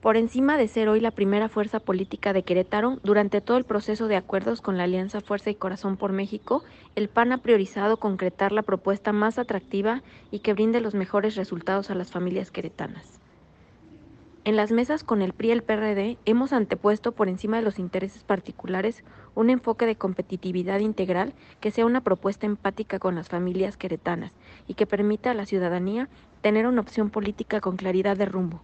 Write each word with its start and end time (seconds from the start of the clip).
Por 0.00 0.16
encima 0.16 0.56
de 0.58 0.68
ser 0.68 0.88
hoy 0.88 1.00
la 1.00 1.10
primera 1.10 1.48
fuerza 1.48 1.80
política 1.80 2.32
de 2.32 2.44
Querétaro, 2.44 2.98
durante 3.02 3.40
todo 3.40 3.56
el 3.56 3.64
proceso 3.64 4.08
de 4.08 4.16
acuerdos 4.16 4.60
con 4.60 4.76
la 4.76 4.84
Alianza 4.84 5.20
Fuerza 5.20 5.50
y 5.50 5.54
Corazón 5.54 5.96
por 5.96 6.12
México, 6.12 6.62
el 6.94 7.08
PAN 7.08 7.32
ha 7.32 7.38
priorizado 7.38 7.96
concretar 7.96 8.52
la 8.52 8.62
propuesta 8.62 9.12
más 9.12 9.38
atractiva 9.38 10.02
y 10.30 10.40
que 10.40 10.52
brinde 10.52 10.80
los 10.80 10.94
mejores 10.94 11.34
resultados 11.34 11.90
a 11.90 11.94
las 11.94 12.10
familias 12.10 12.50
queretanas. 12.50 13.20
En 14.44 14.54
las 14.54 14.70
mesas 14.70 15.02
con 15.02 15.22
el 15.22 15.32
PRI 15.32 15.48
y 15.48 15.50
el 15.52 15.62
PRD 15.64 16.18
hemos 16.24 16.52
antepuesto 16.52 17.10
por 17.10 17.28
encima 17.28 17.56
de 17.56 17.64
los 17.64 17.80
intereses 17.80 18.22
particulares 18.22 19.02
un 19.34 19.50
enfoque 19.50 19.86
de 19.86 19.96
competitividad 19.96 20.78
integral 20.78 21.34
que 21.58 21.72
sea 21.72 21.84
una 21.84 22.02
propuesta 22.02 22.46
empática 22.46 23.00
con 23.00 23.16
las 23.16 23.28
familias 23.28 23.76
queretanas 23.76 24.30
y 24.68 24.74
que 24.74 24.86
permita 24.86 25.32
a 25.32 25.34
la 25.34 25.46
ciudadanía 25.46 26.08
tener 26.42 26.68
una 26.68 26.82
opción 26.82 27.10
política 27.10 27.60
con 27.60 27.76
claridad 27.76 28.16
de 28.16 28.26
rumbo. 28.26 28.62